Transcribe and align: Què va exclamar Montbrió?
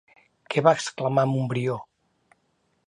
Què 0.53 0.63
va 0.67 0.73
exclamar 0.79 1.27
Montbrió? 1.33 1.77